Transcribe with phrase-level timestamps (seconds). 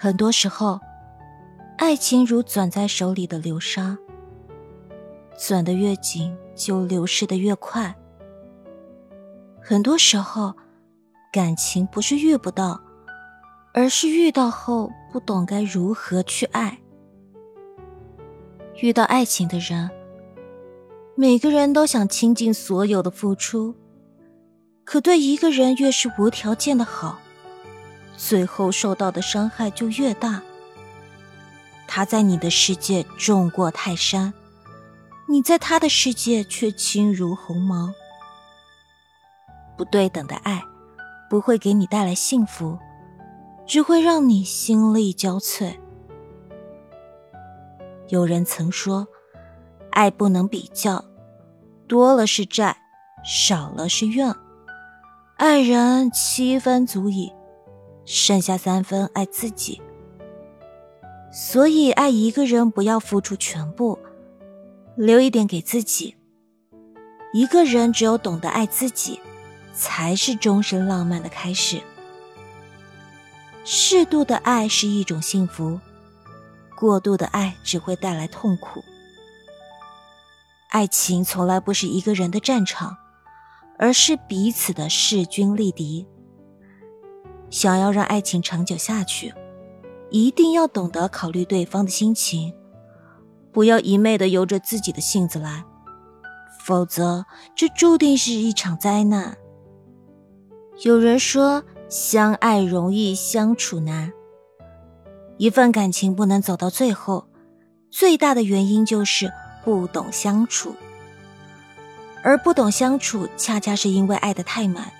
[0.00, 0.78] 很多时候，
[1.76, 3.98] 爱情如攥在手里的流沙，
[5.36, 7.92] 攥得越紧，就流逝的越快。
[9.60, 10.54] 很多时候，
[11.32, 12.80] 感情不是遇不到，
[13.74, 16.78] 而是遇到后不懂该如何去爱。
[18.80, 19.90] 遇到爱情的人，
[21.16, 23.74] 每个人都想倾尽所有的付出，
[24.84, 27.18] 可对一个人越是无条件的好。
[28.18, 30.42] 最后受到的伤害就越大。
[31.86, 34.34] 他在你的世界重过泰山，
[35.26, 37.94] 你在他的世界却轻如鸿毛。
[39.76, 40.62] 不对等的爱，
[41.30, 42.76] 不会给你带来幸福，
[43.64, 45.78] 只会让你心力交瘁。
[48.08, 49.06] 有人曾说，
[49.92, 51.04] 爱不能比较，
[51.86, 52.76] 多了是债，
[53.24, 54.34] 少了是怨。
[55.36, 57.32] 爱人七分足矣。
[58.10, 59.82] 剩下三分爱自己，
[61.30, 63.98] 所以爱一个人不要付出全部，
[64.96, 66.16] 留一点给自己。
[67.34, 69.20] 一个人只有懂得爱自己，
[69.74, 71.82] 才是终身浪漫的开始。
[73.62, 75.78] 适度的爱是一种幸福，
[76.78, 78.82] 过度的爱只会带来痛苦。
[80.70, 82.96] 爱情从来不是一个人的战场，
[83.78, 86.06] 而是彼此的势均力敌。
[87.50, 89.32] 想要让爱情长久下去，
[90.10, 92.54] 一定要懂得考虑对方的心情，
[93.52, 95.64] 不要一昧的由着自己的性子来，
[96.60, 99.36] 否则这注定是一场灾难。
[100.84, 104.12] 有人说，相爱容易相处难。
[105.38, 107.26] 一份感情不能走到最后，
[107.90, 109.32] 最大的原因就是
[109.64, 110.74] 不懂相处，
[112.22, 114.92] 而不懂相处，恰恰是因为爱的太满。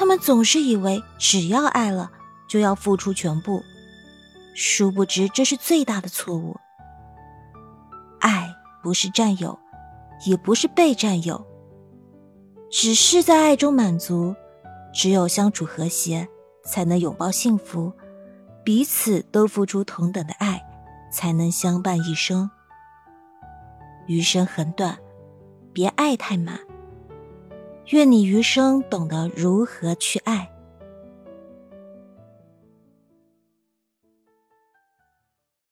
[0.00, 2.10] 他们总是以为只要爱了
[2.48, 3.62] 就要付出全部，
[4.54, 6.56] 殊不知这是最大的错误。
[8.18, 8.48] 爱
[8.82, 9.58] 不是占有，
[10.24, 11.46] 也不是被占有，
[12.70, 14.34] 只是在爱中满足。
[14.94, 16.26] 只有相处和谐，
[16.64, 17.92] 才能拥抱幸福；
[18.64, 20.64] 彼此都付出同等的爱，
[21.12, 22.50] 才能相伴一生。
[24.06, 24.98] 余生很短，
[25.74, 26.58] 别爱太满。
[27.90, 30.48] 愿你余生懂得如何去爱。